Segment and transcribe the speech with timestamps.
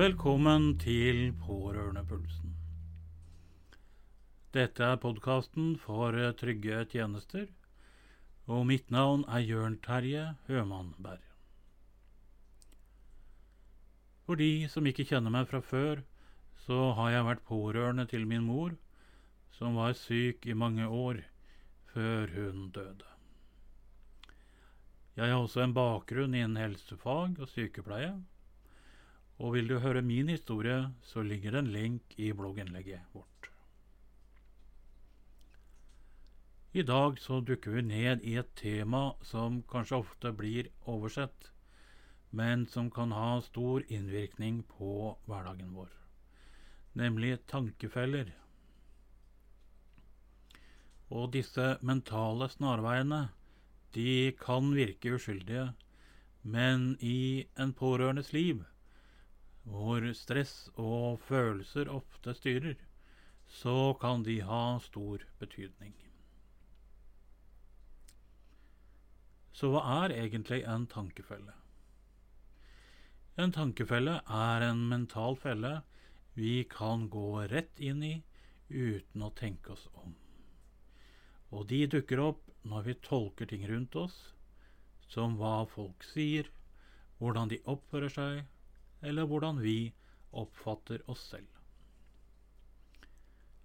[0.00, 2.54] Velkommen til Pårørendepulsen.
[4.56, 7.42] Dette er podkasten for trygge tjenester,
[8.46, 11.20] og mitt navn er Jørn Terje Hømannberg.
[14.24, 16.00] For de som ikke kjenner meg fra før,
[16.64, 18.72] så har jeg vært pårørende til min mor,
[19.52, 21.20] som var syk i mange år
[21.92, 23.12] før hun døde.
[25.20, 28.14] Jeg har også en bakgrunn innen helsefag og sykepleie.
[29.40, 33.48] Og vil du høre min historie, så ligger det en link i blogginnlegget vårt.
[36.72, 41.48] I dag så dukker vi ned i et tema som kanskje ofte blir oversett,
[42.30, 45.88] men som kan ha stor innvirkning på hverdagen vår,
[47.00, 48.30] nemlig tankefeller.
[51.10, 53.22] Og disse mentale snarveiene
[53.96, 55.72] de kan virke uskyldige,
[56.42, 58.62] men i en pårørendes liv,
[59.68, 62.78] hvor stress og følelser ofte styrer,
[63.50, 65.94] så kan de ha stor betydning.
[69.52, 71.52] Så hva er egentlig en tankefelle?
[73.40, 75.80] En tankefelle er en mental felle
[76.36, 78.14] vi kan gå rett inn i
[78.70, 80.14] uten å tenke oss om.
[81.50, 84.16] Og de dukker opp når vi tolker ting rundt oss,
[85.10, 86.46] som hva folk sier,
[87.18, 88.44] hvordan de oppfører seg,
[89.00, 89.92] eller hvordan vi
[90.30, 91.48] oppfatter oss selv.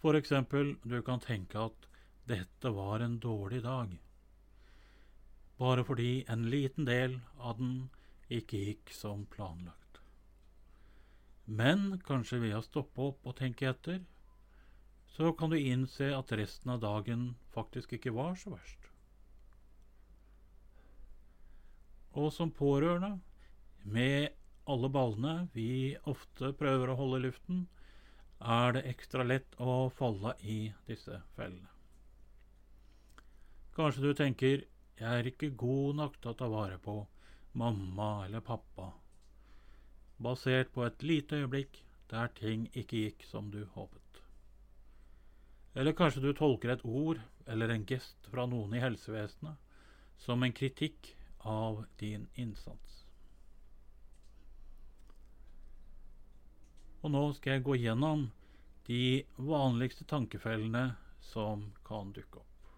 [0.00, 1.88] For eksempel, du kan tenke at
[2.28, 3.96] dette var en dårlig dag,
[5.56, 7.88] bare fordi en liten del av den
[8.30, 10.00] ikke gikk som planlagt.
[11.46, 14.00] Men kanskje ved å stoppe opp og tenke etter,
[15.16, 18.90] så kan du innse at resten av dagen faktisk ikke var så verst.
[22.16, 23.18] Og som pårørende,
[23.86, 24.34] med
[24.66, 27.64] alle ballene vi ofte prøver å holde i luften,
[28.40, 31.70] er det ekstra lett å falle i disse fellene.
[33.76, 34.64] Kanskje du tenker
[34.96, 37.06] 'jeg er ikke god nok til å ta vare på
[37.54, 38.92] mamma eller pappa',
[40.18, 44.20] basert på et lite øyeblikk der ting ikke gikk som du håpet.
[45.74, 49.56] Eller kanskje du tolker et ord eller en gest fra noen i helsevesenet
[50.18, 53.05] som en kritikk av din innsats.
[57.02, 58.28] Og nå skal jeg gå gjennom
[58.86, 60.88] de vanligste tankefellene
[61.20, 62.70] som kan dukke opp.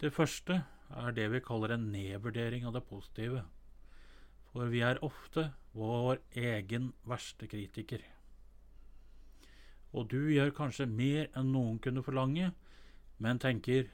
[0.00, 0.62] Det første
[0.96, 3.42] er det vi kaller en nedvurdering av det positive.
[4.50, 8.02] For vi er ofte vår egen verste kritiker.
[9.92, 12.52] Og du gjør kanskje mer enn noen kunne forlange,
[13.18, 13.90] men tenker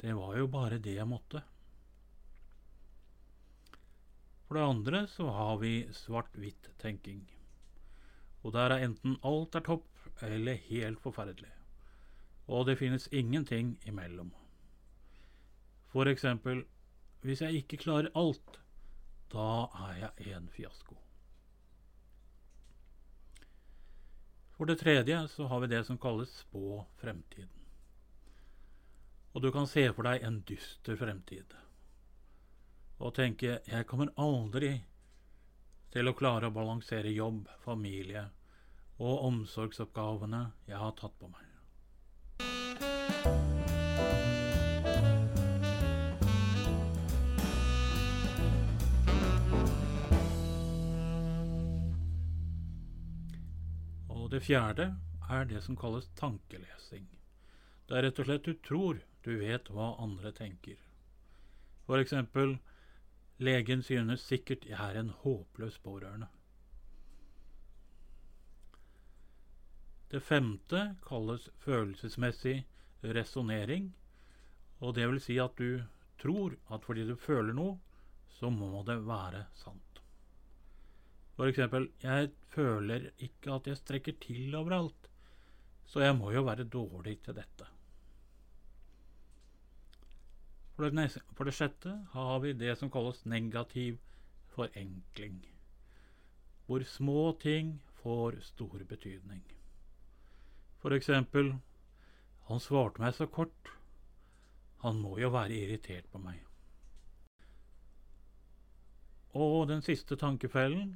[0.00, 1.42] det var jo bare det jeg måtte.
[4.48, 7.37] For det andre så har vi svart-hvitt-tenking.
[8.42, 9.86] Og der er enten alt er topp
[10.22, 11.50] eller helt forferdelig.
[12.48, 14.32] Og det finnes ingenting imellom.
[15.86, 16.64] For eksempel,
[17.20, 18.60] hvis jeg ikke klarer alt,
[19.32, 20.96] da er jeg en fiasko.
[24.56, 27.50] For det tredje så har vi det som kalles spå fremtiden.
[29.34, 31.54] Og du kan se for deg en dyster fremtid.
[32.98, 34.84] Og tenke 'jeg kommer aldri
[35.94, 38.28] til å klare å balansere jobb, familie
[38.98, 41.44] og omsorgsoppgavene jeg har tatt på meg'.
[54.28, 54.90] Og det fjerde
[55.30, 57.06] er det som kalles tankelesing.
[57.88, 60.76] Det er rett og slett du tror du vet hva andre tenker.
[61.86, 62.58] For eksempel
[63.38, 66.26] legen synes sikkert jeg er en håpløs pårørende.
[70.10, 72.62] Det femte kalles følelsesmessig
[73.04, 73.90] resonnering,
[74.80, 75.82] og det vil si at du
[76.18, 77.76] tror at fordi du føler noe,
[78.38, 80.02] så må det være sant.
[81.36, 85.10] For eksempel, jeg føler ikke at jeg strekker til overalt,
[85.86, 87.68] så jeg må jo være dårlig til dette.
[90.78, 93.96] For det, for det sjette har vi det som kalles negativ
[94.54, 95.40] forenkling,
[96.68, 99.42] hvor små ting får stor betydning.
[100.78, 101.56] For eksempel,
[102.46, 103.72] han svarte meg så kort,
[104.84, 106.44] han må jo være irritert på meg.
[109.34, 110.94] Og den siste tankefellen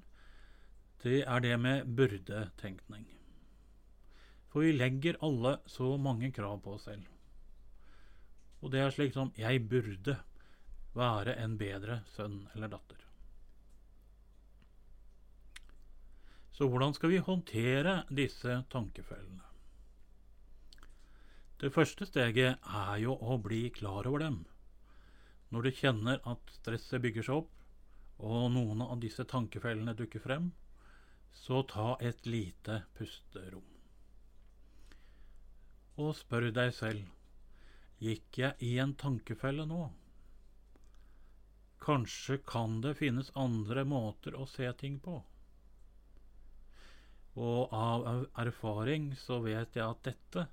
[1.03, 3.09] det er det med burde-tenkning.
[4.55, 7.12] For vi legger alle så mange krav på oss selv.
[8.63, 10.19] Og det er slik som 'jeg burde
[10.95, 13.03] være en bedre sønn eller datter'.
[16.53, 19.43] Så hvordan skal vi håndtere disse tankefellene?
[21.61, 24.45] Det første steget er jo å bli klar over dem.
[25.51, 27.51] Når du kjenner at stresset bygger seg opp,
[28.19, 30.53] og noen av disse tankefellene dukker frem,
[31.33, 33.65] så ta et lite pusterom.
[35.97, 37.22] Og spør deg selv
[38.03, 39.83] gikk jeg i en tankefelle nå?
[41.83, 45.21] Kanskje kan det finnes andre måter å se ting på?
[47.43, 50.47] Og av erfaring så vet jeg at dette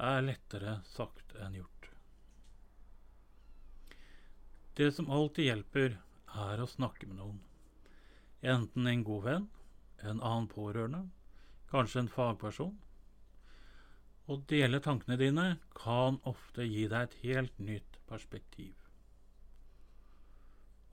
[0.00, 1.88] er lettere sagt enn gjort.
[4.78, 5.96] Det som alltid hjelper,
[6.30, 7.40] er å snakke med noen.
[8.40, 9.48] Enten en god venn,
[10.00, 11.02] en annen pårørende,
[11.72, 12.76] kanskje en fagperson.
[14.30, 18.76] Å dele tankene dine kan ofte gi deg et helt nytt perspektiv.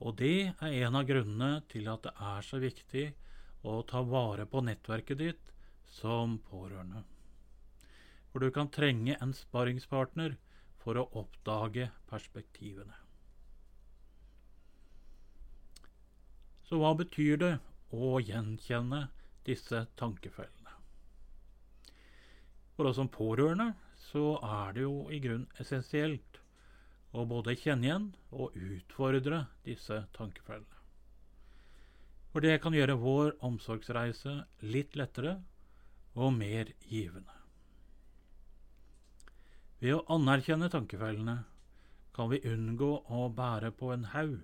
[0.02, 3.04] Og det er en av grunnene til at det er så viktig
[3.62, 5.52] å ta vare på nettverket ditt
[6.00, 7.04] som pårørende.
[8.30, 10.34] For du kan trenge en sparringspartner
[10.82, 12.98] for å oppdage perspektivene.
[16.68, 17.54] Så hva betyr det
[17.94, 19.06] å gjenkjenne
[19.46, 20.57] disse tankefellene?
[22.78, 23.72] For oss som pårørende
[24.12, 26.36] så er det jo i grunn essensielt
[27.10, 30.78] å både kjenne igjen og utfordre disse tankefellene.
[32.30, 35.40] For det kan gjøre vår omsorgsreise litt lettere
[36.14, 37.34] og mer givende.
[39.82, 41.40] Ved å anerkjenne tankefellene
[42.14, 44.38] kan vi unngå å bære på en haug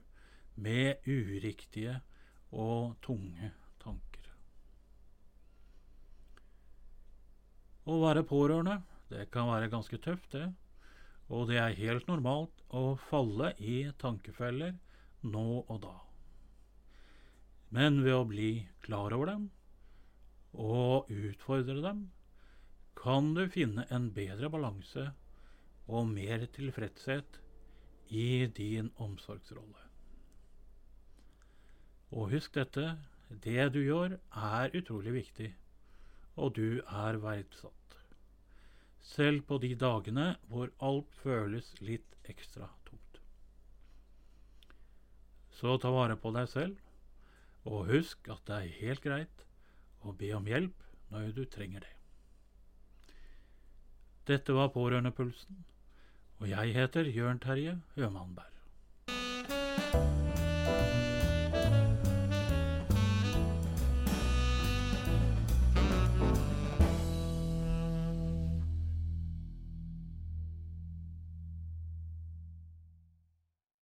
[0.58, 2.00] med uriktige
[2.50, 3.54] og tunge
[7.84, 8.78] Å være pårørende,
[9.12, 10.46] det kan være ganske tøft, det.
[11.32, 14.74] Og det er helt normalt å falle i tankefeller
[15.24, 15.94] nå og da.
[17.74, 18.50] Men ved å bli
[18.84, 19.46] klar over dem
[20.54, 22.04] og utfordre dem,
[22.94, 25.08] kan du finne en bedre balanse
[25.90, 27.40] og mer tilfredshet
[28.14, 29.82] i din omsorgsrolle.
[32.14, 32.94] Og husk dette,
[33.42, 35.50] det du gjør er utrolig viktig,
[36.34, 37.84] og du er verdsatt
[39.04, 43.20] selv på de dagene hvor alt føles litt ekstra tungt.
[45.54, 46.78] Så ta vare på deg selv,
[47.68, 49.44] og husk at det er helt greit
[50.04, 51.92] å be om hjelp når du trenger det.
[54.28, 55.60] Dette var Pårørendepulsen,
[56.40, 58.53] og jeg heter Jørn Terje Hømannberg.